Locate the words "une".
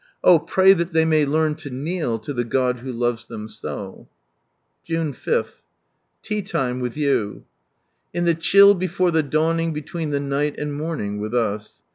4.89-5.15